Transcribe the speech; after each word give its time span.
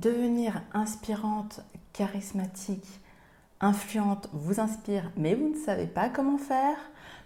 devenir 0.00 0.62
inspirante, 0.72 1.60
charismatique, 1.92 3.00
influente 3.60 4.28
vous 4.32 4.58
inspire, 4.58 5.10
mais 5.16 5.34
vous 5.34 5.50
ne 5.50 5.58
savez 5.58 5.86
pas 5.86 6.08
comment 6.08 6.38
faire, 6.38 6.76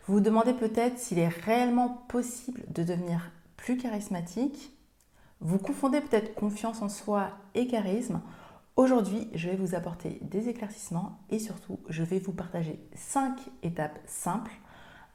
vous 0.06 0.14
vous 0.14 0.20
demandez 0.20 0.52
peut-être 0.52 0.98
s'il 0.98 1.18
est 1.18 1.28
réellement 1.28 2.04
possible 2.08 2.62
de 2.68 2.82
devenir 2.82 3.30
plus 3.56 3.76
charismatique, 3.76 4.72
vous 5.40 5.58
confondez 5.58 6.00
peut-être 6.00 6.34
confiance 6.34 6.82
en 6.82 6.88
soi 6.88 7.30
et 7.54 7.66
charisme. 7.66 8.20
Aujourd'hui, 8.76 9.28
je 9.34 9.48
vais 9.48 9.56
vous 9.56 9.74
apporter 9.74 10.18
des 10.22 10.48
éclaircissements 10.48 11.18
et 11.30 11.38
surtout, 11.38 11.78
je 11.88 12.02
vais 12.02 12.18
vous 12.18 12.32
partager 12.32 12.80
5 12.94 13.38
étapes 13.62 13.98
simples 14.06 14.52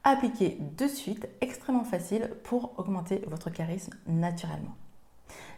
appliquées 0.06 0.58
de 0.78 0.88
suite, 0.88 1.28
extrêmement 1.42 1.84
faciles 1.84 2.32
pour 2.44 2.80
augmenter 2.80 3.22
votre 3.28 3.50
charisme 3.50 3.94
naturellement. 4.08 4.76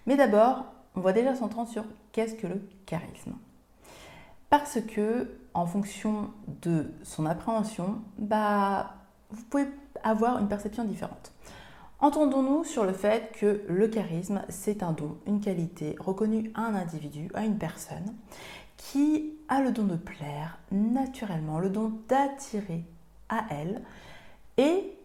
Mais 0.07 0.17
d'abord, 0.17 0.65
on 0.95 1.01
va 1.01 1.13
déjà 1.13 1.35
s'entendre 1.35 1.69
sur 1.69 1.83
qu'est-ce 2.11 2.35
que 2.35 2.47
le 2.47 2.61
charisme. 2.85 3.33
Parce 4.49 4.79
que, 4.81 5.29
en 5.53 5.65
fonction 5.65 6.31
de 6.61 6.91
son 7.03 7.25
appréhension, 7.25 8.01
bah, 8.17 8.95
vous 9.29 9.43
pouvez 9.43 9.67
avoir 10.03 10.39
une 10.39 10.47
perception 10.47 10.83
différente. 10.83 11.31
Entendons-nous 11.99 12.63
sur 12.63 12.83
le 12.83 12.93
fait 12.93 13.31
que 13.39 13.63
le 13.69 13.87
charisme, 13.87 14.41
c'est 14.49 14.81
un 14.81 14.91
don, 14.91 15.17
une 15.27 15.39
qualité 15.39 15.95
reconnue 15.99 16.51
à 16.55 16.61
un 16.61 16.75
individu, 16.75 17.29
à 17.35 17.45
une 17.45 17.57
personne, 17.57 18.15
qui 18.75 19.33
a 19.47 19.61
le 19.61 19.71
don 19.71 19.83
de 19.83 19.95
plaire 19.95 20.57
naturellement, 20.71 21.59
le 21.59 21.69
don 21.69 21.93
d'attirer 22.09 22.83
à 23.29 23.45
elle 23.51 23.83
et 24.57 24.97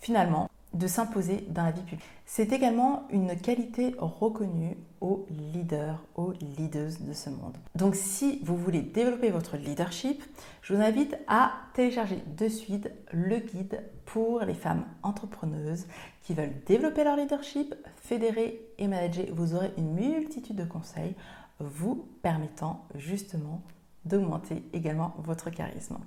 finalement 0.00 0.47
de 0.74 0.86
s'imposer 0.86 1.46
dans 1.48 1.64
la 1.64 1.70
vie 1.70 1.82
publique. 1.82 2.04
C'est 2.26 2.52
également 2.52 3.04
une 3.10 3.36
qualité 3.36 3.94
reconnue 3.98 4.76
aux 5.00 5.26
leaders, 5.30 6.02
aux 6.14 6.32
leaders 6.58 6.92
de 7.00 7.12
ce 7.12 7.30
monde. 7.30 7.56
Donc 7.74 7.94
si 7.94 8.40
vous 8.44 8.56
voulez 8.56 8.82
développer 8.82 9.30
votre 9.30 9.56
leadership, 9.56 10.22
je 10.62 10.74
vous 10.74 10.82
invite 10.82 11.16
à 11.26 11.52
télécharger 11.74 12.22
de 12.36 12.48
suite 12.48 12.90
le 13.12 13.38
guide 13.38 13.82
pour 14.04 14.40
les 14.40 14.54
femmes 14.54 14.84
entrepreneuses 15.02 15.86
qui 16.22 16.34
veulent 16.34 16.54
développer 16.66 17.04
leur 17.04 17.16
leadership, 17.16 17.74
fédérer 17.96 18.60
et 18.78 18.88
manager. 18.88 19.26
Vous 19.32 19.54
aurez 19.54 19.72
une 19.78 19.94
multitude 19.94 20.56
de 20.56 20.64
conseils 20.64 21.14
vous 21.60 22.06
permettant 22.22 22.84
justement 22.94 23.62
d'augmenter 24.04 24.62
également 24.72 25.14
votre 25.18 25.50
charisme. 25.50 25.98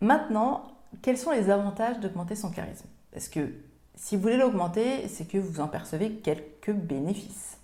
Maintenant, 0.00 0.64
quels 1.02 1.18
sont 1.18 1.30
les 1.30 1.50
avantages 1.50 2.00
d'augmenter 2.00 2.34
son 2.34 2.50
charisme? 2.50 2.86
Parce 3.12 3.28
que 3.28 3.52
si 3.96 4.16
vous 4.16 4.22
voulez 4.22 4.36
l'augmenter, 4.36 5.08
c'est 5.08 5.26
que 5.26 5.38
vous 5.38 5.60
en 5.60 5.68
percevez 5.68 6.12
quelques 6.12 6.72
bénéfices. 6.72 7.58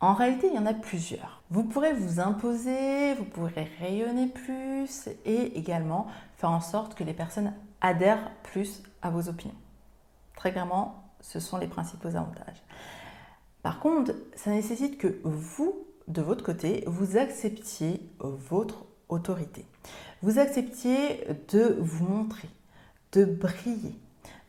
En 0.00 0.12
réalité, 0.12 0.48
il 0.48 0.54
y 0.54 0.58
en 0.58 0.66
a 0.66 0.74
plusieurs. 0.74 1.42
Vous 1.50 1.64
pourrez 1.64 1.92
vous 1.94 2.20
imposer, 2.20 3.14
vous 3.14 3.24
pourrez 3.24 3.70
rayonner 3.80 4.26
plus 4.26 5.08
et 5.24 5.58
également 5.58 6.06
faire 6.36 6.50
en 6.50 6.60
sorte 6.60 6.94
que 6.94 7.04
les 7.04 7.14
personnes 7.14 7.54
adhèrent 7.80 8.30
plus 8.42 8.82
à 9.02 9.10
vos 9.10 9.28
opinions. 9.28 9.54
Très 10.36 10.52
clairement, 10.52 11.04
ce 11.20 11.40
sont 11.40 11.56
les 11.56 11.68
principaux 11.68 12.08
avantages. 12.08 12.62
Par 13.62 13.80
contre, 13.80 14.12
ça 14.36 14.50
nécessite 14.50 14.98
que 14.98 15.20
vous, 15.24 15.86
de 16.06 16.20
votre 16.20 16.44
côté, 16.44 16.84
vous 16.86 17.16
acceptiez 17.16 18.00
votre 18.18 18.84
autorité. 19.08 19.64
Vous 20.20 20.38
acceptiez 20.38 21.26
de 21.50 21.78
vous 21.80 22.04
montrer, 22.06 22.48
de 23.12 23.24
briller, 23.24 23.94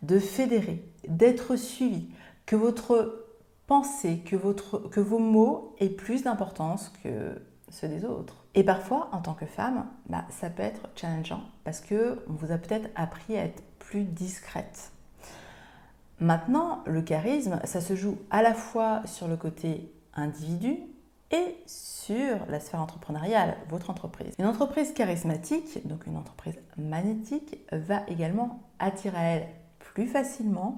de 0.01 0.19
fédérer, 0.19 0.83
d'être 1.07 1.55
suivi, 1.55 2.09
que 2.45 2.55
votre 2.55 3.25
pensée, 3.67 4.19
que, 4.19 4.35
vos 4.35 5.19
mots 5.19 5.75
aient 5.79 5.89
plus 5.89 6.23
d'importance 6.23 6.91
que 7.03 7.41
ceux 7.69 7.87
des 7.87 8.05
autres. 8.05 8.45
Et 8.53 8.63
parfois, 8.63 9.09
en 9.11 9.21
tant 9.21 9.33
que 9.33 9.45
femme, 9.45 9.85
bah, 10.07 10.25
ça 10.29 10.49
peut 10.49 10.63
être 10.63 10.89
challengeant 10.95 11.41
parce 11.63 11.81
que 11.81 12.23
on 12.29 12.33
vous 12.33 12.51
a 12.51 12.57
peut-être 12.57 12.89
appris 12.95 13.37
à 13.37 13.43
être 13.43 13.63
plus 13.79 14.03
discrète. 14.03 14.91
Maintenant, 16.19 16.83
le 16.85 17.01
charisme, 17.01 17.59
ça 17.65 17.81
se 17.81 17.95
joue 17.95 18.17
à 18.29 18.41
la 18.41 18.53
fois 18.53 19.01
sur 19.05 19.27
le 19.27 19.35
côté 19.35 19.91
individu 20.13 20.77
et 21.31 21.57
sur 21.65 22.37
la 22.47 22.59
sphère 22.59 22.81
entrepreneuriale, 22.81 23.57
votre 23.67 23.89
entreprise. 23.89 24.33
Une 24.39 24.45
entreprise 24.45 24.93
charismatique, 24.93 25.85
donc 25.85 26.05
une 26.05 26.15
entreprise 26.15 26.57
magnétique, 26.77 27.57
va 27.71 28.03
également 28.07 28.61
attirer 28.79 29.17
à 29.17 29.23
elle 29.23 29.47
plus 29.95 30.05
facilement 30.05 30.77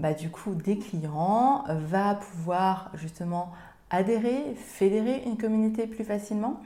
bah, 0.00 0.12
du 0.12 0.28
coup 0.28 0.56
des 0.56 0.78
clients, 0.78 1.64
va 1.68 2.16
pouvoir 2.16 2.90
justement 2.94 3.52
adhérer, 3.90 4.56
fédérer 4.56 5.22
une 5.24 5.36
communauté 5.36 5.86
plus 5.86 6.02
facilement. 6.02 6.60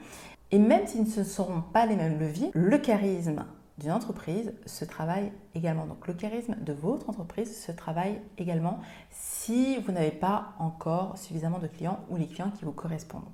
Et 0.51 0.57
même 0.57 0.87
si 0.87 1.05
ce 1.05 1.19
ne 1.19 1.25
seront 1.25 1.61
pas 1.61 1.85
les 1.85 1.95
mêmes 1.95 2.19
leviers, 2.19 2.49
le 2.55 2.77
charisme 2.79 3.45
d'une 3.77 3.91
entreprise 3.91 4.53
se 4.65 4.83
travaille 4.83 5.31
également. 5.53 5.85
Donc 5.85 6.07
le 6.07 6.13
charisme 6.13 6.55
de 6.59 6.73
votre 6.73 7.07
entreprise 7.07 7.55
se 7.55 7.71
travaille 7.71 8.19
également 8.39 8.79
si 9.11 9.77
vous 9.77 9.91
n'avez 9.91 10.11
pas 10.11 10.53
encore 10.57 11.17
suffisamment 11.17 11.59
de 11.59 11.67
clients 11.67 11.99
ou 12.09 12.17
les 12.17 12.27
clients 12.27 12.51
qui 12.57 12.65
vous 12.65 12.71
correspondent. 12.71 13.29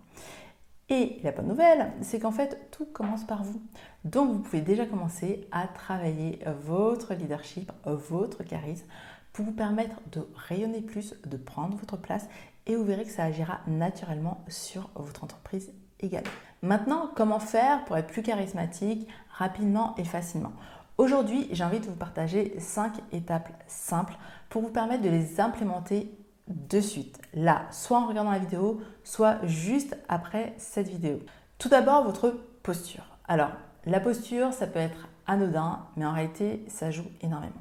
Et 0.89 1.19
la 1.23 1.31
bonne 1.31 1.47
nouvelle, 1.47 1.91
c'est 2.01 2.19
qu'en 2.19 2.31
fait, 2.31 2.69
tout 2.71 2.85
commence 2.85 3.23
par 3.23 3.43
vous. 3.43 3.61
Donc, 4.03 4.31
vous 4.31 4.39
pouvez 4.39 4.61
déjà 4.61 4.85
commencer 4.85 5.47
à 5.51 5.67
travailler 5.67 6.39
votre 6.63 7.13
leadership, 7.15 7.71
votre 7.85 8.43
charisme 8.43 8.85
pour 9.33 9.45
vous 9.45 9.51
permettre 9.51 9.95
de 10.11 10.27
rayonner 10.35 10.81
plus, 10.81 11.15
de 11.25 11.37
prendre 11.37 11.75
votre 11.77 11.97
place 11.97 12.27
et 12.67 12.75
vous 12.75 12.85
verrez 12.85 13.03
que 13.03 13.11
ça 13.11 13.23
agira 13.23 13.59
naturellement 13.67 14.43
sur 14.47 14.89
votre 14.95 15.23
entreprise 15.23 15.71
également. 15.99 16.29
Maintenant, 16.61 17.09
comment 17.15 17.39
faire 17.39 17.83
pour 17.85 17.97
être 17.97 18.07
plus 18.07 18.23
charismatique 18.23 19.07
rapidement 19.29 19.95
et 19.97 20.03
facilement? 20.03 20.53
Aujourd'hui, 20.97 21.47
j'ai 21.51 21.63
envie 21.63 21.79
de 21.79 21.85
vous 21.85 21.95
partager 21.95 22.55
5 22.59 22.93
étapes 23.11 23.49
simples 23.67 24.15
pour 24.49 24.61
vous 24.61 24.69
permettre 24.69 25.03
de 25.03 25.09
les 25.09 25.41
implémenter 25.41 26.09
de 26.47 26.79
suite, 26.79 27.19
là, 27.33 27.63
soit 27.71 27.99
en 27.99 28.07
regardant 28.07 28.31
la 28.31 28.39
vidéo, 28.39 28.81
soit 29.03 29.37
juste 29.45 29.97
après 30.07 30.53
cette 30.57 30.87
vidéo. 30.87 31.19
Tout 31.57 31.69
d'abord, 31.69 32.03
votre 32.03 32.35
posture. 32.63 33.03
Alors, 33.27 33.51
la 33.85 33.99
posture, 33.99 34.53
ça 34.53 34.67
peut 34.67 34.79
être 34.79 35.07
anodin, 35.27 35.79
mais 35.95 36.05
en 36.05 36.13
réalité, 36.13 36.63
ça 36.67 36.91
joue 36.91 37.05
énormément. 37.21 37.53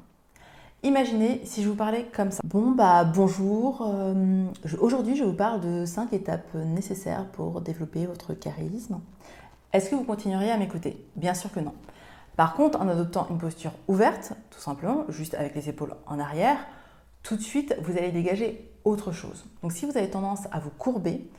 Imaginez 0.83 1.41
si 1.45 1.63
je 1.63 1.69
vous 1.69 1.75
parlais 1.75 2.05
comme 2.13 2.29
ça. 2.29 2.41
Bon, 2.45 2.71
bah 2.71 3.03
bonjour. 3.05 3.81
Euh, 3.87 4.45
aujourd'hui, 4.79 5.15
je 5.15 5.23
vous 5.23 5.33
parle 5.33 5.61
de 5.61 5.83
5 5.83 6.13
étapes 6.13 6.53
nécessaires 6.53 7.25
pour 7.31 7.61
développer 7.61 8.05
votre 8.05 8.35
charisme. 8.35 8.99
Est-ce 9.73 9.89
que 9.89 9.95
vous 9.95 10.03
continueriez 10.03 10.51
à 10.51 10.57
m'écouter? 10.57 11.03
Bien 11.15 11.33
sûr 11.33 11.51
que 11.51 11.59
non. 11.59 11.73
Par 12.35 12.53
contre, 12.53 12.79
en 12.79 12.87
adoptant 12.87 13.27
une 13.31 13.39
posture 13.39 13.71
ouverte, 13.87 14.33
tout 14.51 14.59
simplement, 14.59 15.05
juste 15.09 15.33
avec 15.33 15.55
les 15.55 15.69
épaules 15.69 15.95
en 16.05 16.19
arrière, 16.19 16.57
tout 17.23 17.35
de 17.35 17.41
suite, 17.41 17.75
vous 17.81 17.97
allez 17.97 18.11
dégager 18.11 18.71
autre 18.85 19.11
chose. 19.11 19.45
Donc 19.61 19.73
si 19.73 19.85
vous 19.85 19.97
avez 19.97 20.09
tendance 20.09 20.47
à 20.51 20.59
vous 20.59 20.69
courber, 20.69 21.29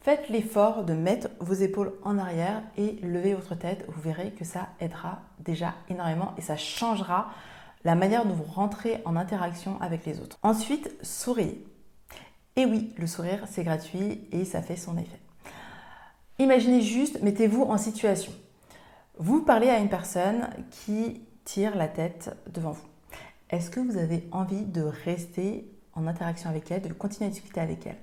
faites 0.00 0.28
l'effort 0.28 0.84
de 0.84 0.92
mettre 0.92 1.28
vos 1.40 1.54
épaules 1.54 1.94
en 2.04 2.18
arrière 2.18 2.62
et 2.76 2.92
lever 3.02 3.34
votre 3.34 3.54
tête. 3.56 3.84
Vous 3.88 4.00
verrez 4.00 4.30
que 4.32 4.44
ça 4.44 4.68
aidera 4.78 5.20
déjà 5.40 5.74
énormément 5.88 6.34
et 6.38 6.42
ça 6.42 6.56
changera 6.56 7.30
la 7.84 7.94
manière 7.94 8.26
dont 8.26 8.34
vous 8.34 8.44
rentrez 8.44 9.00
en 9.04 9.16
interaction 9.16 9.80
avec 9.80 10.04
les 10.04 10.20
autres. 10.20 10.38
Ensuite, 10.42 10.94
souriez. 11.02 11.64
Et 12.56 12.66
oui, 12.66 12.92
le 12.98 13.06
sourire, 13.06 13.44
c'est 13.46 13.64
gratuit 13.64 14.28
et 14.32 14.44
ça 14.44 14.60
fait 14.60 14.76
son 14.76 14.98
effet. 14.98 15.20
Imaginez 16.38 16.82
juste, 16.82 17.22
mettez-vous 17.22 17.62
en 17.62 17.78
situation. 17.78 18.32
Vous 19.18 19.42
parlez 19.42 19.68
à 19.68 19.78
une 19.78 19.88
personne 19.88 20.48
qui 20.70 21.22
tire 21.44 21.76
la 21.76 21.88
tête 21.88 22.36
devant 22.52 22.72
vous. 22.72 22.86
Est-ce 23.50 23.70
que 23.70 23.80
vous 23.80 23.96
avez 23.96 24.28
envie 24.32 24.64
de 24.64 24.82
rester 24.82 25.70
en 25.94 26.06
interaction 26.06 26.50
avec 26.50 26.70
elle, 26.70 26.82
de 26.82 26.92
continuer 26.92 27.28
à 27.28 27.32
discuter 27.32 27.60
avec 27.60 27.86
elle 27.86 27.96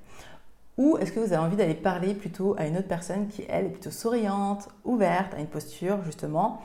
Ou 0.78 0.98
est-ce 0.98 1.12
que 1.12 1.20
vous 1.20 1.34
avez 1.34 1.38
envie 1.38 1.56
d'aller 1.56 1.74
parler 1.74 2.14
plutôt 2.14 2.56
à 2.58 2.68
une 2.68 2.78
autre 2.78 2.88
personne 2.88 3.28
qui, 3.28 3.44
elle, 3.50 3.66
est 3.66 3.70
plutôt 3.70 3.92
souriante, 3.92 4.70
ouverte, 4.84 5.34
à 5.34 5.40
une 5.40 5.48
posture 5.48 6.04
justement, 6.04 6.62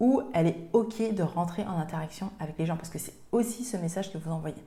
où 0.00 0.22
elle 0.34 0.46
est 0.46 0.68
OK 0.72 1.12
de 1.12 1.22
rentrer 1.22 1.64
en 1.64 1.78
interaction 1.78 2.30
avec 2.40 2.56
les 2.58 2.66
gens? 2.66 2.76
Parce 2.76 2.90
que 2.90 2.98
c'est 2.98 3.14
aussi 3.32 3.64
ce 3.64 3.76
message 3.76 4.12
que 4.12 4.18
vous 4.18 4.30
envoyez. 4.30 4.62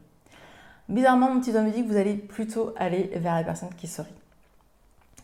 Bizarrement, 0.89 1.33
mon 1.33 1.39
petit 1.39 1.51
doigt 1.51 1.61
me 1.61 1.71
dit 1.71 1.83
que 1.83 1.87
vous 1.87 1.97
allez 1.97 2.15
plutôt 2.15 2.73
aller 2.75 3.11
vers 3.15 3.35
la 3.35 3.43
personne 3.43 3.69
qui 3.75 3.87
sourit. 3.87 4.09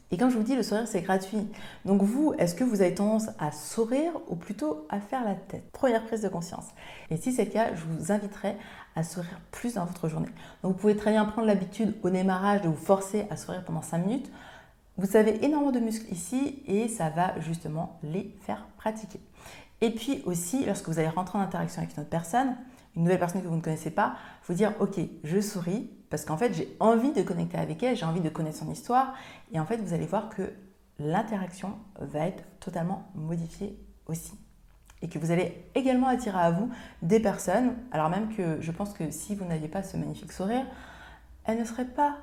Et 0.09 0.17
comme 0.17 0.29
je 0.29 0.37
vous 0.37 0.43
dis, 0.43 0.55
le 0.55 0.63
sourire, 0.63 0.87
c'est 0.87 1.01
gratuit. 1.01 1.47
Donc 1.83 2.01
vous, 2.01 2.33
est-ce 2.37 2.55
que 2.55 2.63
vous 2.63 2.81
avez 2.81 2.93
tendance 2.93 3.27
à 3.39 3.51
sourire 3.51 4.11
ou 4.27 4.35
plutôt 4.35 4.85
à 4.89 5.01
faire 5.01 5.25
la 5.25 5.35
tête? 5.35 5.69
Première 5.71 6.05
prise 6.05 6.21
de 6.21 6.29
conscience. 6.29 6.67
Et 7.09 7.17
si 7.17 7.33
c'est 7.33 7.45
le 7.45 7.51
cas, 7.51 7.75
je 7.75 7.83
vous 7.83 8.11
inviterai 8.11 8.55
à 8.95 9.03
sourire 9.03 9.39
plus 9.51 9.73
dans 9.73 9.85
votre 9.85 10.07
journée. 10.07 10.29
Donc 10.63 10.73
vous 10.73 10.77
pouvez 10.79 10.95
très 10.95 11.11
bien 11.11 11.25
prendre 11.25 11.47
l'habitude 11.47 11.93
au 12.03 12.09
démarrage 12.09 12.61
de 12.61 12.69
vous 12.69 12.75
forcer 12.75 13.27
à 13.29 13.35
sourire 13.35 13.65
pendant 13.65 13.81
5 13.81 13.97
minutes. 13.97 14.31
Vous 14.97 15.17
avez 15.17 15.43
énormément 15.43 15.71
de 15.71 15.79
muscles 15.79 16.11
ici 16.11 16.63
et 16.65 16.87
ça 16.87 17.09
va 17.09 17.39
justement 17.41 17.99
les 18.01 18.33
faire 18.41 18.65
pratiquer. 18.77 19.19
Et 19.81 19.91
puis 19.91 20.23
aussi, 20.25 20.65
lorsque 20.65 20.87
vous 20.87 20.99
allez 20.99 21.09
rentrer 21.09 21.37
en 21.37 21.41
interaction 21.41 21.81
avec 21.81 21.95
une 21.95 22.01
autre 22.01 22.09
personne, 22.09 22.55
une 22.95 23.03
nouvelle 23.03 23.19
personne 23.19 23.43
que 23.43 23.47
vous 23.47 23.55
ne 23.55 23.61
connaissez 23.61 23.91
pas, 23.91 24.15
vous 24.47 24.55
dire 24.55 24.73
ok, 24.79 24.99
je 25.23 25.39
souris 25.39 25.91
parce 26.09 26.25
qu'en 26.25 26.37
fait 26.37 26.53
j'ai 26.53 26.75
envie 26.79 27.11
de 27.11 27.21
connecter 27.21 27.57
avec 27.57 27.81
elle, 27.83 27.95
j'ai 27.95 28.05
envie 28.05 28.21
de 28.21 28.29
connaître 28.29 28.57
son 28.57 28.71
histoire 28.71 29.13
et 29.51 29.59
en 29.59 29.65
fait 29.65 29.77
vous 29.77 29.93
allez 29.93 30.05
voir 30.05 30.29
que 30.29 30.51
l'interaction 30.99 31.73
va 31.99 32.27
être 32.27 32.43
totalement 32.59 33.09
modifiée 33.15 33.77
aussi. 34.07 34.33
Et 35.01 35.09
que 35.09 35.19
vous 35.19 35.29
allez 35.29 35.63
également 35.75 36.07
attirer 36.07 36.39
à 36.39 36.49
vous 36.49 36.71
des 37.03 37.19
personnes, 37.19 37.75
alors 37.91 38.09
même 38.09 38.33
que 38.35 38.59
je 38.61 38.71
pense 38.71 38.93
que 38.93 39.11
si 39.11 39.35
vous 39.35 39.45
n'aviez 39.45 39.67
pas 39.67 39.83
ce 39.83 39.95
magnifique 39.95 40.31
sourire, 40.31 40.65
elles 41.45 41.59
ne 41.59 41.65
seraient 41.65 41.85
pas 41.85 42.17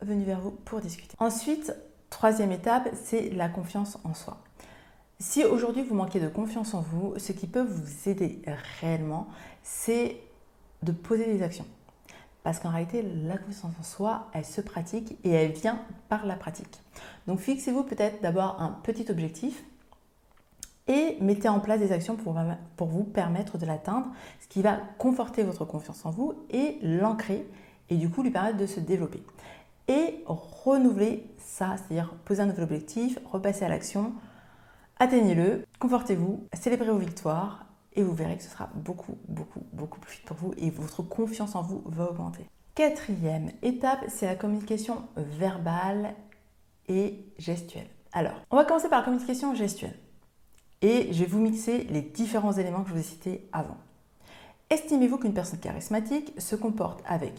venues 0.00 0.24
vers 0.24 0.40
vous 0.40 0.52
pour 0.52 0.80
discuter. 0.80 1.16
Ensuite, 1.18 1.74
troisième 2.10 2.52
étape, 2.52 2.88
c'est 2.94 3.30
la 3.30 3.48
confiance 3.48 3.98
en 4.04 4.14
soi. 4.14 4.38
Si 5.18 5.44
aujourd'hui 5.44 5.82
vous 5.82 5.94
manquez 5.94 6.20
de 6.20 6.28
confiance 6.28 6.74
en 6.74 6.80
vous, 6.80 7.14
ce 7.16 7.32
qui 7.32 7.46
peut 7.46 7.62
vous 7.62 8.08
aider 8.08 8.42
réellement, 8.80 9.28
c'est 9.62 10.16
de 10.82 10.92
poser 10.92 11.26
des 11.26 11.42
actions. 11.42 11.66
Parce 12.42 12.58
qu'en 12.58 12.70
réalité, 12.70 13.02
la 13.02 13.38
confiance 13.38 13.72
en 13.78 13.82
soi, 13.82 14.28
elle 14.32 14.44
se 14.44 14.60
pratique 14.60 15.16
et 15.24 15.30
elle 15.30 15.52
vient 15.52 15.80
par 16.08 16.26
la 16.26 16.34
pratique. 16.34 16.80
Donc 17.26 17.38
fixez-vous 17.38 17.84
peut-être 17.84 18.20
d'abord 18.20 18.60
un 18.60 18.70
petit 18.82 19.10
objectif 19.10 19.64
et 20.88 21.16
mettez 21.20 21.48
en 21.48 21.60
place 21.60 21.78
des 21.78 21.92
actions 21.92 22.16
pour, 22.16 22.34
vous 22.86 23.04
permettre 23.04 23.58
de 23.58 23.66
l'atteindre, 23.66 24.08
ce 24.40 24.48
qui 24.48 24.62
va 24.62 24.80
conforter 24.98 25.44
votre 25.44 25.64
confiance 25.64 26.04
en 26.04 26.10
vous 26.10 26.34
et 26.50 26.78
l'ancrer 26.82 27.46
et 27.88 27.96
du 27.96 28.10
coup 28.10 28.22
lui 28.22 28.30
permettre 28.30 28.58
de 28.58 28.66
se 28.66 28.80
développer. 28.80 29.22
Et 29.86 30.24
renouveler 30.26 31.26
ça, 31.38 31.76
c'est-à-dire 31.76 32.14
poser 32.24 32.42
un 32.42 32.46
nouvel 32.46 32.64
objectif, 32.64 33.18
repasser 33.30 33.64
à 33.64 33.68
l'action, 33.68 34.12
atteignez-le, 34.98 35.64
confortez-vous, 35.78 36.46
célébrez 36.52 36.90
vos 36.90 36.98
victoires 36.98 37.66
et 37.94 38.02
vous 38.02 38.14
verrez 38.14 38.36
que 38.36 38.42
ce 38.42 38.50
sera 38.50 38.70
beaucoup, 38.74 39.16
beaucoup, 39.28 39.62
beaucoup 39.72 40.00
plus 40.00 40.12
vite 40.12 40.24
pour 40.24 40.36
vous 40.36 40.54
et 40.56 40.70
votre 40.70 41.02
confiance 41.02 41.54
en 41.54 41.62
vous 41.62 41.82
va 41.86 42.10
augmenter. 42.10 42.46
Quatrième 42.74 43.50
étape, 43.62 44.04
c'est 44.08 44.26
la 44.26 44.34
communication 44.34 45.02
verbale 45.16 46.14
et 46.88 47.26
gestuelle. 47.38 47.88
Alors, 48.12 48.34
on 48.50 48.56
va 48.56 48.64
commencer 48.64 48.88
par 48.88 49.00
la 49.00 49.04
communication 49.04 49.54
gestuelle. 49.54 49.98
Et 50.80 51.12
je 51.12 51.20
vais 51.20 51.26
vous 51.26 51.38
mixer 51.38 51.84
les 51.84 52.02
différents 52.02 52.52
éléments 52.52 52.82
que 52.82 52.88
je 52.88 52.94
vous 52.94 53.00
ai 53.00 53.04
cités 53.04 53.48
avant. 53.52 53.76
Estimez-vous 54.70 55.18
qu'une 55.18 55.34
personne 55.34 55.60
charismatique 55.60 56.32
se 56.40 56.56
comporte 56.56 57.02
avec 57.06 57.34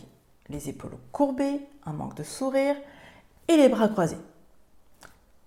les 0.50 0.70
épaules 0.70 0.98
courbées, 1.12 1.62
un 1.86 1.94
manque 1.94 2.16
de 2.16 2.24
sourire 2.24 2.76
et 3.48 3.58
les 3.58 3.70
bras 3.70 3.88
croisés? 3.88 4.18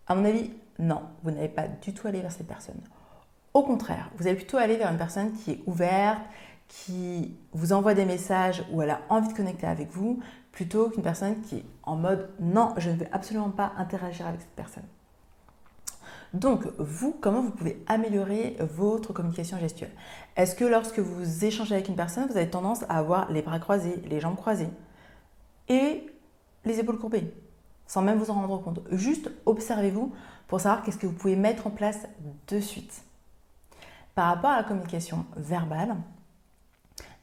À 0.08 0.14
mon 0.14 0.24
avis, 0.24 0.50
non, 0.78 1.02
vous 1.22 1.30
n'allez 1.30 1.48
pas 1.48 1.68
du 1.68 1.94
tout 1.94 2.06
aller 2.06 2.20
vers 2.20 2.32
cette 2.32 2.48
personne. 2.48 2.80
Au 3.56 3.62
contraire, 3.62 4.10
vous 4.18 4.26
allez 4.26 4.36
plutôt 4.36 4.58
aller 4.58 4.76
vers 4.76 4.90
une 4.90 4.98
personne 4.98 5.32
qui 5.32 5.52
est 5.52 5.62
ouverte, 5.64 6.20
qui 6.68 7.34
vous 7.54 7.72
envoie 7.72 7.94
des 7.94 8.04
messages 8.04 8.62
où 8.70 8.82
elle 8.82 8.90
a 8.90 9.00
envie 9.08 9.28
de 9.28 9.32
connecter 9.32 9.66
avec 9.66 9.90
vous, 9.92 10.20
plutôt 10.52 10.90
qu'une 10.90 11.02
personne 11.02 11.40
qui 11.40 11.56
est 11.56 11.64
en 11.82 11.96
mode 11.96 12.28
non, 12.38 12.74
je 12.76 12.90
ne 12.90 12.96
veux 12.96 13.06
absolument 13.12 13.48
pas 13.48 13.72
interagir 13.78 14.26
avec 14.26 14.42
cette 14.42 14.50
personne. 14.50 14.82
Donc, 16.34 16.66
vous, 16.76 17.16
comment 17.18 17.40
vous 17.40 17.50
pouvez 17.50 17.82
améliorer 17.86 18.58
votre 18.60 19.14
communication 19.14 19.58
gestuelle? 19.58 19.92
Est-ce 20.36 20.54
que 20.54 20.66
lorsque 20.66 20.98
vous 20.98 21.46
échangez 21.46 21.76
avec 21.76 21.88
une 21.88 21.96
personne, 21.96 22.26
vous 22.26 22.36
avez 22.36 22.50
tendance 22.50 22.82
à 22.90 22.98
avoir 22.98 23.32
les 23.32 23.40
bras 23.40 23.58
croisés, 23.58 24.02
les 24.10 24.20
jambes 24.20 24.36
croisées 24.36 24.68
et 25.70 26.04
les 26.66 26.78
épaules 26.78 26.98
courbées, 26.98 27.32
sans 27.86 28.02
même 28.02 28.18
vous 28.18 28.30
en 28.30 28.34
rendre 28.34 28.60
compte? 28.60 28.80
Juste 28.90 29.30
observez-vous 29.46 30.12
pour 30.46 30.60
savoir 30.60 30.82
qu'est-ce 30.82 30.98
que 30.98 31.06
vous 31.06 31.14
pouvez 31.14 31.36
mettre 31.36 31.66
en 31.66 31.70
place 31.70 32.00
de 32.48 32.60
suite. 32.60 33.05
Par 34.16 34.28
rapport 34.28 34.48
à 34.48 34.56
la 34.56 34.64
communication 34.64 35.26
verbale, 35.36 35.94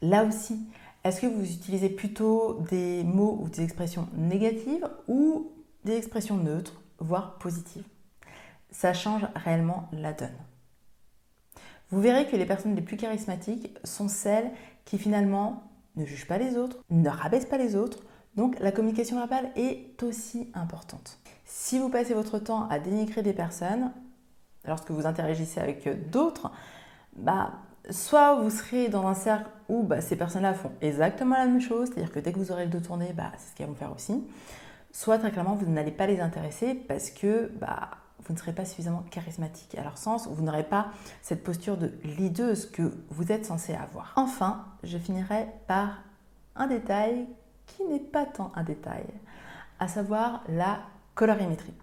là 0.04 0.26
aussi, 0.26 0.60
est-ce 1.04 1.22
que 1.22 1.26
vous 1.26 1.44
utilisez 1.44 1.90
plutôt 1.90 2.60
des 2.70 3.04
mots 3.04 3.40
ou 3.42 3.50
des 3.50 3.64
expressions 3.64 4.08
négatives 4.16 4.88
ou 5.08 5.52
des 5.86 5.98
expressions 5.98 6.38
neutres, 6.38 6.80
voire 7.00 7.40
positives? 7.40 7.84
Ça 8.70 8.94
change 8.94 9.26
réellement 9.34 9.90
la 9.92 10.14
donne. 10.14 10.38
Vous 11.90 12.00
verrez 12.00 12.28
que 12.28 12.36
les 12.36 12.46
personnes 12.46 12.76
les 12.76 12.84
plus 12.84 12.98
charismatiques 12.98 13.76
sont 13.84 14.08
celles 14.08 14.52
qui 14.86 15.00
finalement 15.00 15.64
ne 15.96 16.06
jugent 16.06 16.28
pas 16.28 16.38
les 16.38 16.58
autres, 16.58 16.78
ne 16.92 17.10
rabaissent 17.10 17.48
pas 17.48 17.58
les 17.58 17.76
autres, 17.76 18.04
donc 18.36 18.60
la 18.60 18.72
communication 18.72 19.18
verbale 19.18 19.52
est 19.56 20.04
aussi 20.04 20.52
importante. 20.54 21.18
Si 21.44 21.80
vous 21.80 21.90
passez 21.90 22.14
votre 22.14 22.38
temps 22.38 22.70
à 22.70 22.78
dénigrer 22.78 23.24
des 23.24 23.34
personnes, 23.34 23.92
lorsque 24.64 24.92
vous 24.92 25.08
interagissez 25.08 25.60
avec 25.60 26.12
d'autres, 26.12 26.52
bah, 27.16 27.54
soit 27.90 28.42
vous 28.42 28.50
serez 28.50 28.90
dans 28.90 29.08
un 29.08 29.14
cercle 29.14 29.50
où 29.70 29.84
bah, 29.84 30.02
ces 30.02 30.16
personnes-là 30.16 30.54
font 30.54 30.72
exactement 30.82 31.36
la 31.36 31.46
même 31.46 31.62
chose, 31.62 31.90
c'est-à-dire 31.90 32.12
que 32.12 32.20
dès 32.20 32.32
que 32.32 32.40
vous 32.40 32.52
aurez 32.52 32.66
le 32.66 32.72
dos 32.72 32.80
tourné, 32.80 33.14
bah, 33.14 33.32
c'est 33.38 33.52
ce 33.52 33.56
qu'elles 33.56 33.68
vont 33.68 33.76
faire 33.76 33.94
aussi. 33.94 34.24
Soit 34.92 35.18
très 35.18 35.32
clairement, 35.32 35.56
vous 35.56 35.66
n'allez 35.66 35.92
pas 35.92 36.08
les 36.08 36.20
intéresser 36.20 36.76
parce 36.76 37.10
que 37.10 37.52
bah, 37.60 37.90
vous 38.26 38.34
ne 38.34 38.40
serez 38.40 38.54
pas 38.54 38.66
suffisamment 38.66 39.04
charismatique 39.10 39.76
à 39.76 39.84
leur 39.84 39.98
sens, 39.98 40.28
vous 40.28 40.44
n'aurez 40.44 40.64
pas 40.64 40.88
cette 41.22 41.44
posture 41.44 41.78
de 41.78 41.92
leaduse 42.04 42.66
que 42.68 42.94
vous 43.10 43.32
êtes 43.32 43.46
censé 43.46 43.74
avoir. 43.74 44.14
Enfin, 44.16 44.66
je 44.84 44.98
finirai 44.98 45.48
par 45.68 46.04
un 46.56 46.68
détail 46.68 47.28
qui 47.66 47.84
n'est 47.86 48.00
pas 48.00 48.26
tant 48.26 48.52
un 48.56 48.64
détail, 48.64 49.06
à 49.80 49.88
savoir 49.88 50.44
la 50.48 50.80
colorimétrie. 51.16 51.74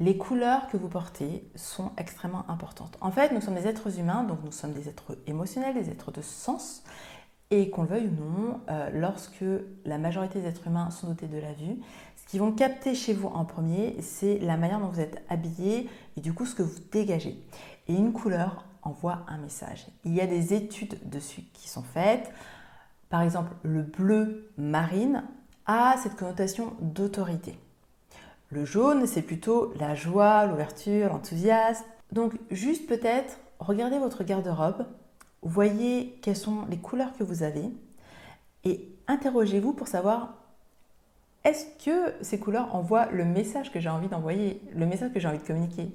Les 0.00 0.16
couleurs 0.16 0.68
que 0.68 0.76
vous 0.76 0.88
portez 0.88 1.50
sont 1.56 1.90
extrêmement 1.96 2.48
importantes. 2.48 2.96
En 3.00 3.10
fait, 3.10 3.32
nous 3.32 3.40
sommes 3.40 3.56
des 3.56 3.66
êtres 3.66 3.98
humains, 3.98 4.22
donc 4.22 4.38
nous 4.44 4.52
sommes 4.52 4.72
des 4.72 4.88
êtres 4.88 5.18
émotionnels, 5.26 5.74
des 5.74 5.90
êtres 5.90 6.12
de 6.12 6.22
sens. 6.22 6.84
Et 7.50 7.70
qu'on 7.70 7.82
le 7.82 7.88
veuille 7.88 8.06
ou 8.08 8.22
non, 8.22 8.60
euh, 8.68 8.90
lorsque 8.92 9.44
la 9.84 9.98
majorité 9.98 10.40
des 10.40 10.48
êtres 10.48 10.66
humains 10.66 10.90
sont 10.90 11.08
dotés 11.08 11.26
de 11.26 11.38
la 11.38 11.52
vue, 11.52 11.78
ce 12.14 12.30
qu'ils 12.30 12.40
vont 12.40 12.52
capter 12.52 12.94
chez 12.94 13.14
vous 13.14 13.28
en 13.28 13.44
premier, 13.44 13.96
c'est 14.00 14.38
la 14.38 14.56
manière 14.56 14.78
dont 14.80 14.88
vous 14.88 15.00
êtes 15.00 15.24
habillé 15.30 15.88
et 16.16 16.20
du 16.20 16.34
coup 16.34 16.46
ce 16.46 16.54
que 16.54 16.62
vous 16.62 16.78
dégagez. 16.92 17.42
Et 17.88 17.94
une 17.94 18.12
couleur 18.12 18.66
envoie 18.82 19.24
un 19.28 19.38
message. 19.38 19.86
Il 20.04 20.14
y 20.14 20.20
a 20.20 20.26
des 20.26 20.54
études 20.54 20.98
dessus 21.08 21.42
qui 21.54 21.68
sont 21.68 21.82
faites. 21.82 22.30
Par 23.08 23.22
exemple, 23.22 23.52
le 23.62 23.82
bleu 23.82 24.52
marine 24.58 25.24
a 25.66 25.96
cette 25.96 26.16
connotation 26.16 26.74
d'autorité. 26.80 27.58
Le 28.50 28.64
jaune, 28.64 29.06
c'est 29.06 29.22
plutôt 29.22 29.72
la 29.78 29.94
joie, 29.94 30.46
l'ouverture, 30.46 31.08
l'enthousiasme. 31.08 31.84
Donc 32.12 32.32
juste 32.50 32.86
peut-être, 32.88 33.38
regardez 33.58 33.98
votre 33.98 34.24
garde-robe, 34.24 34.86
voyez 35.42 36.18
quelles 36.22 36.36
sont 36.36 36.64
les 36.70 36.78
couleurs 36.78 37.12
que 37.18 37.24
vous 37.24 37.42
avez 37.42 37.70
et 38.64 38.88
interrogez-vous 39.06 39.72
pour 39.72 39.88
savoir 39.88 40.34
est-ce 41.44 41.66
que 41.84 42.12
ces 42.22 42.38
couleurs 42.38 42.74
envoient 42.74 43.06
le 43.06 43.24
message 43.24 43.70
que 43.70 43.80
j'ai 43.80 43.88
envie 43.88 44.08
d'envoyer, 44.08 44.60
le 44.74 44.86
message 44.86 45.12
que 45.12 45.20
j'ai 45.20 45.28
envie 45.28 45.38
de 45.38 45.46
communiquer? 45.46 45.92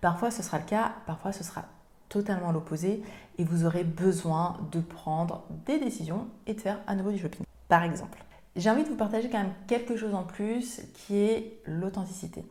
Parfois 0.00 0.30
ce 0.30 0.42
sera 0.42 0.58
le 0.58 0.64
cas, 0.64 0.92
parfois 1.06 1.32
ce 1.32 1.44
sera 1.44 1.64
totalement 2.08 2.52
l'opposé 2.52 3.02
et 3.38 3.44
vous 3.44 3.64
aurez 3.64 3.84
besoin 3.84 4.58
de 4.70 4.80
prendre 4.80 5.44
des 5.64 5.78
décisions 5.78 6.26
et 6.46 6.54
de 6.54 6.60
faire 6.60 6.80
à 6.86 6.94
nouveau 6.94 7.10
du 7.10 7.18
shopping. 7.18 7.44
Par 7.68 7.84
exemple, 7.84 8.18
j'ai 8.56 8.70
envie 8.70 8.84
de 8.84 8.88
vous 8.88 8.96
partager 8.96 9.30
quand 9.30 9.38
même 9.38 9.54
quelque 9.66 9.96
chose 9.96 10.14
en 10.14 10.24
plus 10.24 10.82
qui 10.94 11.16
est 11.16 11.62
l'authenticité. 11.66 12.44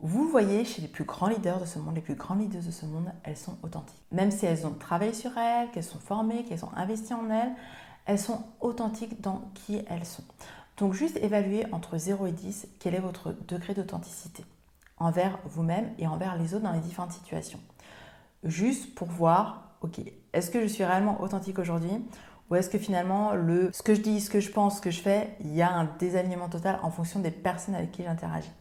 Vous 0.00 0.28
voyez 0.28 0.64
chez 0.64 0.82
les 0.82 0.88
plus 0.88 1.04
grands 1.04 1.28
leaders 1.28 1.58
de 1.58 1.64
ce 1.64 1.78
monde, 1.78 1.94
les 1.94 2.02
plus 2.02 2.14
grandes 2.14 2.40
leaders 2.40 2.62
de 2.62 2.70
ce 2.70 2.84
monde, 2.84 3.10
elles 3.24 3.36
sont 3.36 3.56
authentiques. 3.62 4.02
Même 4.12 4.30
si 4.30 4.46
elles 4.46 4.66
ont 4.66 4.74
travaillé 4.74 5.14
sur 5.14 5.36
elles, 5.38 5.70
qu'elles 5.70 5.84
sont 5.84 5.98
formées, 5.98 6.44
qu'elles 6.44 6.64
ont 6.64 6.72
investi 6.76 7.14
en 7.14 7.30
elles, 7.30 7.52
elles 8.04 8.18
sont 8.18 8.44
authentiques 8.60 9.20
dans 9.20 9.50
qui 9.54 9.80
elles 9.88 10.04
sont. 10.04 10.22
Donc 10.76 10.92
juste 10.92 11.16
évaluer 11.16 11.64
entre 11.72 11.96
0 11.96 12.26
et 12.26 12.32
10 12.32 12.68
quel 12.78 12.94
est 12.94 13.00
votre 13.00 13.34
degré 13.48 13.74
d'authenticité 13.74 14.44
envers 14.98 15.38
vous-même 15.44 15.90
et 15.98 16.06
envers 16.06 16.36
les 16.36 16.54
autres 16.54 16.64
dans 16.64 16.72
les 16.72 16.80
différentes 16.80 17.12
situations. 17.12 17.60
Juste 18.44 18.94
pour 18.94 19.08
voir, 19.08 19.76
ok, 19.80 20.00
est-ce 20.32 20.50
que 20.50 20.60
je 20.60 20.66
suis 20.66 20.84
réellement 20.84 21.20
authentique 21.22 21.58
aujourd'hui 21.58 21.92
ou 22.50 22.54
est-ce 22.54 22.70
que 22.70 22.78
finalement, 22.78 23.34
le, 23.34 23.70
ce 23.72 23.82
que 23.82 23.94
je 23.94 24.00
dis, 24.00 24.20
ce 24.20 24.30
que 24.30 24.40
je 24.40 24.50
pense, 24.50 24.76
ce 24.76 24.80
que 24.80 24.90
je 24.90 25.00
fais, 25.00 25.36
il 25.40 25.54
y 25.54 25.62
a 25.62 25.70
un 25.70 25.84
désalignement 25.98 26.48
total 26.48 26.78
en 26.82 26.90
fonction 26.90 27.20
des 27.20 27.30
personnes 27.30 27.74
avec 27.74 27.92
qui 27.92 28.04
j'interagis 28.04 28.52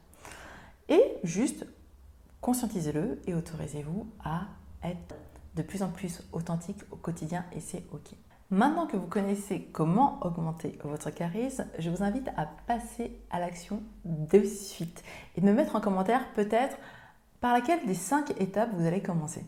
Et 0.89 1.01
juste, 1.23 1.65
conscientisez-le 2.41 3.21
et 3.27 3.33
autorisez-vous 3.33 4.07
à 4.23 4.41
être 4.83 5.15
de 5.55 5.61
plus 5.61 5.83
en 5.83 5.89
plus 5.89 6.21
authentique 6.31 6.81
au 6.91 6.95
quotidien 6.95 7.45
et 7.53 7.59
c'est 7.59 7.83
OK. 7.91 8.15
Maintenant 8.51 8.85
que 8.85 8.97
vous 8.97 9.07
connaissez 9.07 9.67
comment 9.71 10.19
augmenter 10.21 10.77
votre 10.83 11.09
charisme, 11.09 11.65
je 11.79 11.89
vous 11.89 12.03
invite 12.03 12.29
à 12.37 12.45
passer 12.67 13.19
à 13.31 13.39
l'action 13.39 13.81
de 14.03 14.43
suite 14.43 15.03
et 15.35 15.41
de 15.41 15.45
me 15.45 15.53
mettre 15.53 15.75
en 15.75 15.81
commentaire 15.81 16.31
peut-être 16.35 16.77
par 17.41 17.53
laquelle 17.53 17.85
des 17.87 17.95
cinq 17.95 18.39
étapes 18.39 18.69
vous 18.75 18.85
allez 18.85 19.01
commencer. 19.01 19.43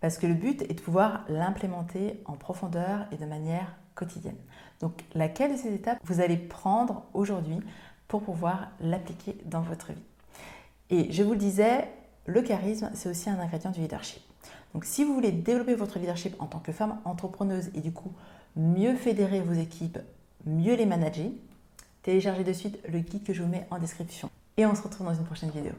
Parce 0.00 0.18
que 0.18 0.26
le 0.26 0.34
but 0.34 0.62
est 0.62 0.74
de 0.74 0.80
pouvoir 0.80 1.24
l'implémenter 1.28 2.20
en 2.26 2.34
profondeur 2.34 3.06
et 3.12 3.16
de 3.16 3.26
manière 3.26 3.74
quotidienne. 3.94 4.36
Donc, 4.80 5.04
laquelle 5.14 5.52
de 5.52 5.56
ces 5.56 5.74
étapes 5.74 5.98
vous 6.04 6.20
allez 6.20 6.36
prendre 6.36 7.04
aujourd'hui 7.14 7.60
pour 8.08 8.22
pouvoir 8.22 8.70
l'appliquer 8.80 9.38
dans 9.46 9.62
votre 9.62 9.92
vie? 9.92 10.04
Et 10.90 11.10
je 11.12 11.22
vous 11.22 11.32
le 11.32 11.38
disais, 11.38 11.88
le 12.26 12.42
charisme, 12.42 12.90
c'est 12.94 13.08
aussi 13.08 13.30
un 13.30 13.40
ingrédient 13.40 13.70
du 13.70 13.80
leadership. 13.80 14.22
Donc, 14.74 14.84
si 14.84 15.04
vous 15.04 15.14
voulez 15.14 15.32
développer 15.32 15.74
votre 15.74 15.98
leadership 15.98 16.36
en 16.40 16.46
tant 16.46 16.58
que 16.58 16.72
femme 16.72 16.98
entrepreneuse 17.04 17.70
et 17.74 17.80
du 17.80 17.92
coup 17.92 18.12
mieux 18.54 18.94
fédérer 18.94 19.40
vos 19.40 19.54
équipes, 19.54 19.98
mieux 20.44 20.74
les 20.74 20.86
manager, 20.86 21.30
téléchargez 22.02 22.44
de 22.44 22.52
suite 22.52 22.78
le 22.88 23.00
guide 23.00 23.24
que 23.24 23.32
je 23.32 23.42
vous 23.42 23.48
mets 23.48 23.66
en 23.70 23.78
description. 23.78 24.30
Et 24.58 24.66
on 24.66 24.74
se 24.74 24.82
retrouve 24.82 25.06
dans 25.06 25.14
une 25.14 25.24
prochaine 25.24 25.50
vidéo. 25.50 25.72